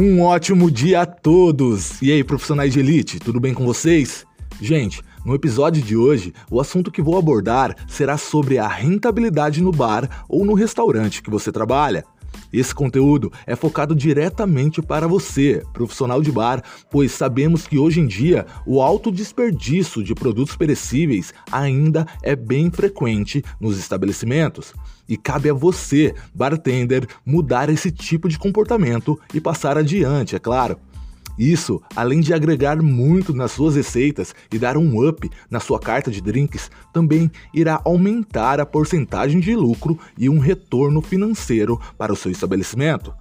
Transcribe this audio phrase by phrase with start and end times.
[0.00, 2.00] Um ótimo dia a todos!
[2.00, 4.24] E aí, profissionais de elite, tudo bem com vocês?
[4.60, 9.72] Gente, no episódio de hoje, o assunto que vou abordar será sobre a rentabilidade no
[9.72, 12.04] bar ou no restaurante que você trabalha.
[12.52, 18.06] Esse conteúdo é focado diretamente para você, profissional de bar, pois sabemos que hoje em
[18.06, 24.72] dia o alto desperdício de produtos perecíveis ainda é bem frequente nos estabelecimentos.
[25.08, 30.78] E cabe a você, bartender, mudar esse tipo de comportamento e passar adiante, é claro.
[31.38, 36.10] Isso, além de agregar muito nas suas receitas e dar um up na sua carta
[36.10, 42.16] de drinks, também irá aumentar a porcentagem de lucro e um retorno financeiro para o
[42.16, 43.14] seu estabelecimento.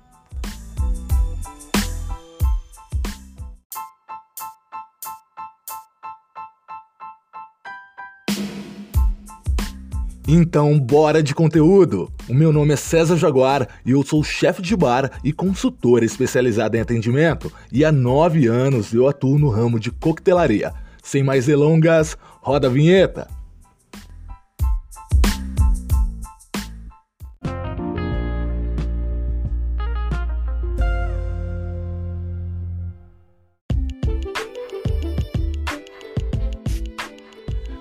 [10.30, 12.12] Então, bora de conteúdo!
[12.28, 16.76] O meu nome é César Jaguar e eu sou chefe de bar e consultor especializado
[16.76, 20.74] em atendimento, e há nove anos eu atuo no ramo de coquetelaria.
[21.02, 23.37] Sem mais delongas, roda a vinheta!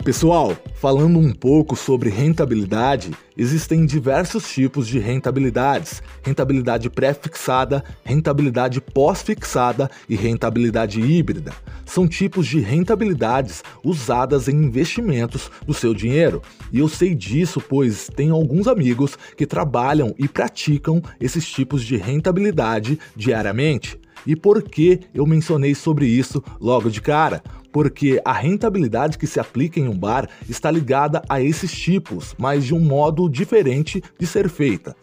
[0.07, 9.91] Pessoal, falando um pouco sobre rentabilidade, existem diversos tipos de rentabilidades: rentabilidade pré-fixada, rentabilidade pós-fixada
[10.09, 11.53] e rentabilidade híbrida.
[11.85, 16.41] São tipos de rentabilidades usadas em investimentos do seu dinheiro.
[16.73, 21.97] E eu sei disso pois tenho alguns amigos que trabalham e praticam esses tipos de
[21.97, 23.99] rentabilidade diariamente.
[24.27, 27.43] E por que eu mencionei sobre isso logo de cara?
[27.71, 32.65] Porque a rentabilidade que se aplica em um bar está ligada a esses tipos, mas
[32.65, 34.97] de um modo diferente de ser feita.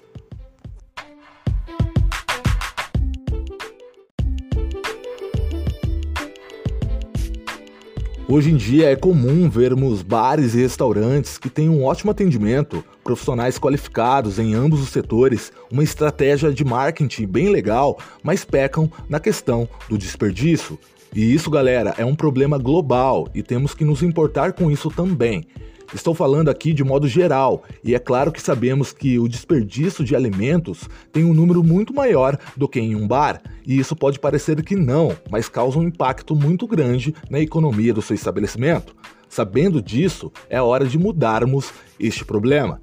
[8.26, 13.60] Hoje em dia é comum vermos bares e restaurantes que têm um ótimo atendimento, profissionais
[13.60, 19.68] qualificados em ambos os setores, uma estratégia de marketing bem legal, mas pecam na questão
[19.90, 20.80] do desperdício.
[21.14, 25.46] E isso, galera, é um problema global e temos que nos importar com isso também.
[25.94, 30.16] Estou falando aqui de modo geral, e é claro que sabemos que o desperdício de
[30.16, 34.62] alimentos tem um número muito maior do que em um bar, e isso pode parecer
[34.64, 38.96] que não, mas causa um impacto muito grande na economia do seu estabelecimento.
[39.30, 42.80] Sabendo disso, é hora de mudarmos este problema.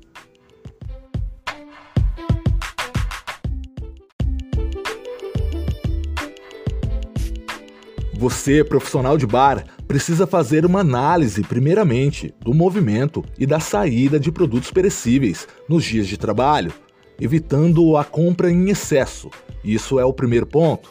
[8.20, 14.30] Você, profissional de bar, precisa fazer uma análise, primeiramente, do movimento e da saída de
[14.30, 16.70] produtos perecíveis nos dias de trabalho,
[17.18, 19.30] evitando a compra em excesso.
[19.64, 20.90] Isso é o primeiro ponto.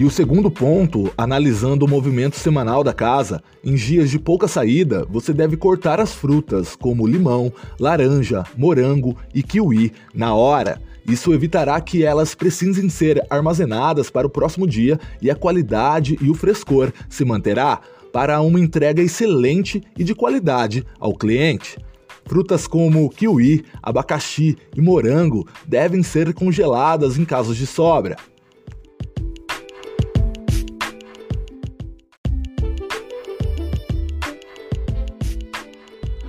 [0.00, 5.04] E o segundo ponto, analisando o movimento semanal da casa, em dias de pouca saída,
[5.04, 10.80] você deve cortar as frutas, como limão, laranja, morango e kiwi, na hora.
[11.06, 16.30] Isso evitará que elas precisem ser armazenadas para o próximo dia e a qualidade e
[16.30, 21.76] o frescor se manterá para uma entrega excelente e de qualidade ao cliente.
[22.24, 28.16] Frutas como kiwi, abacaxi e morango devem ser congeladas em casos de sobra.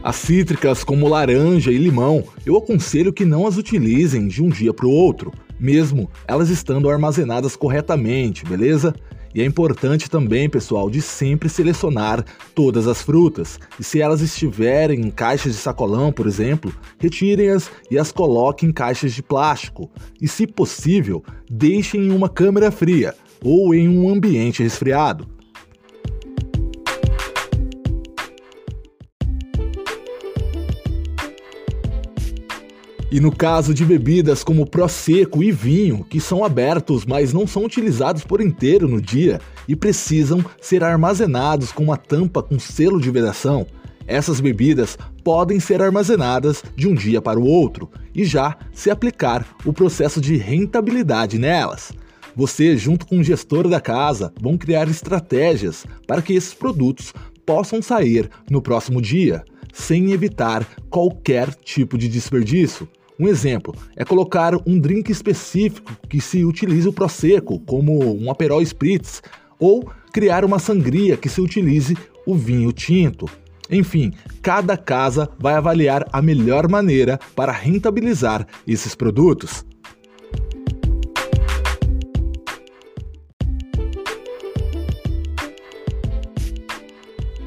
[0.03, 4.73] As cítricas, como laranja e limão, eu aconselho que não as utilizem de um dia
[4.73, 8.95] para o outro, mesmo elas estando armazenadas corretamente, beleza?
[9.33, 12.25] E é importante também, pessoal, de sempre selecionar
[12.55, 13.59] todas as frutas.
[13.79, 18.73] E se elas estiverem em caixas de sacolão, por exemplo, retirem-as e as coloquem em
[18.73, 19.87] caixas de plástico.
[20.19, 23.13] E, se possível, deixem em uma câmara fria
[23.43, 25.27] ou em um ambiente resfriado.
[33.11, 37.65] E no caso de bebidas como Prosecco e vinho, que são abertos, mas não são
[37.65, 43.11] utilizados por inteiro no dia e precisam ser armazenados com uma tampa com selo de
[43.11, 43.67] vedação,
[44.07, 49.45] essas bebidas podem ser armazenadas de um dia para o outro e já se aplicar
[49.65, 51.91] o processo de rentabilidade nelas.
[52.33, 57.13] Você, junto com o gestor da casa, vão criar estratégias para que esses produtos
[57.45, 59.43] possam sair no próximo dia,
[59.73, 62.87] sem evitar qualquer tipo de desperdício.
[63.21, 68.63] Um exemplo é colocar um drink específico que se utilize o Prosecco, como um Aperol
[68.63, 69.21] Spritz,
[69.59, 71.95] ou criar uma sangria que se utilize
[72.25, 73.29] o vinho tinto.
[73.69, 79.63] Enfim, cada casa vai avaliar a melhor maneira para rentabilizar esses produtos.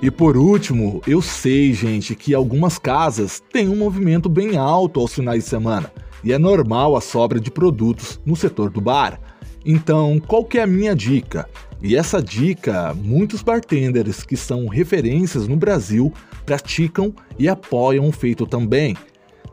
[0.05, 5.15] E por último, eu sei, gente, que algumas casas têm um movimento bem alto aos
[5.15, 5.91] finais de semana,
[6.23, 9.19] e é normal a sobra de produtos no setor do bar.
[9.65, 11.49] Então, qual que é a minha dica?
[11.81, 16.12] E essa dica, muitos bartenders que são referências no Brasil
[16.45, 18.95] praticam e apoiam feito também.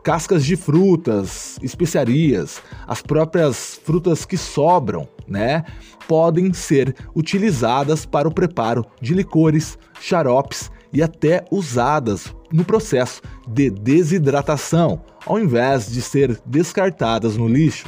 [0.02, 5.64] Cascas de frutas, especiarias, as próprias frutas que sobram, né,
[6.08, 13.70] podem ser utilizadas para o preparo de licores, xaropes e até usadas no processo de
[13.70, 17.86] desidratação, ao invés de ser descartadas no lixo.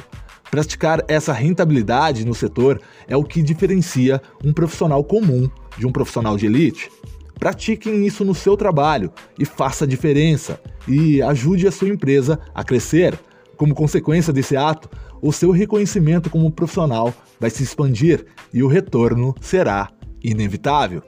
[0.53, 6.37] Praticar essa rentabilidade no setor é o que diferencia um profissional comum de um profissional
[6.37, 6.89] de elite.
[7.39, 12.65] Pratiquem isso no seu trabalho e faça a diferença e ajude a sua empresa a
[12.65, 13.19] crescer.
[13.57, 14.89] Como consequência desse ato,
[15.23, 19.91] o seu reconhecimento como profissional vai se expandir e o retorno será
[20.23, 21.03] inevitável.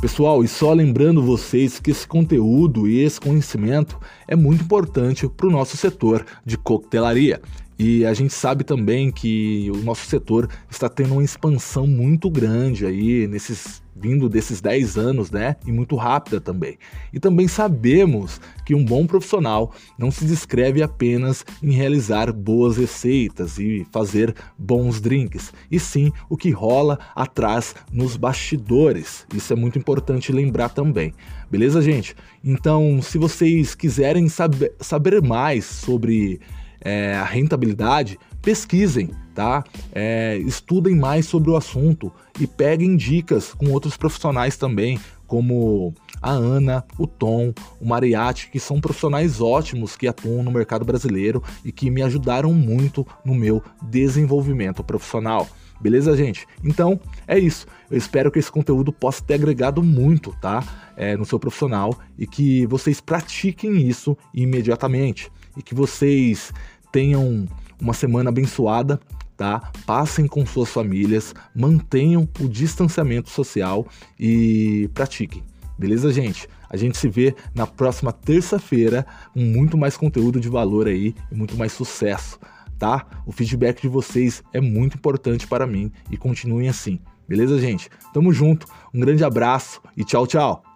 [0.00, 3.98] Pessoal, e só lembrando vocês que esse conteúdo e esse conhecimento
[4.28, 7.40] é muito importante para o nosso setor de coquetelaria.
[7.78, 12.86] E a gente sabe também que o nosso setor está tendo uma expansão muito grande
[12.86, 15.56] aí nesses vindo desses 10 anos, né?
[15.66, 16.78] E muito rápida também.
[17.12, 23.58] E também sabemos que um bom profissional não se descreve apenas em realizar boas receitas
[23.58, 29.26] e fazer bons drinks, e sim o que rola atrás nos bastidores.
[29.34, 31.14] Isso é muito importante lembrar também.
[31.50, 32.14] Beleza, gente?
[32.44, 36.40] Então, se vocês quiserem saber, saber mais sobre
[36.80, 39.64] é, a rentabilidade, pesquisem, tá?
[39.92, 45.92] É, estudem mais sobre o assunto e peguem dicas com outros profissionais também, como
[46.22, 51.42] a Ana, o Tom, o Mariatti, que são profissionais ótimos que atuam no mercado brasileiro
[51.64, 55.48] e que me ajudaram muito no meu desenvolvimento profissional.
[55.80, 56.46] Beleza, gente?
[56.64, 57.66] Então é isso.
[57.90, 60.64] Eu espero que esse conteúdo possa ter agregado muito, tá?
[60.96, 66.52] É, no seu profissional e que vocês pratiquem isso imediatamente e que vocês
[66.90, 67.46] tenham
[67.80, 68.98] uma semana abençoada,
[69.36, 69.70] tá?
[69.84, 73.86] Passem com suas famílias, mantenham o distanciamento social
[74.18, 75.42] e pratiquem.
[75.78, 76.48] Beleza, gente?
[76.68, 81.34] A gente se vê na próxima terça-feira com muito mais conteúdo de valor aí e
[81.34, 82.38] muito mais sucesso,
[82.78, 83.06] tá?
[83.26, 87.00] O feedback de vocês é muito importante para mim e continuem assim.
[87.28, 87.90] Beleza, gente?
[88.12, 88.66] Tamo junto.
[88.94, 90.75] Um grande abraço e tchau, tchau.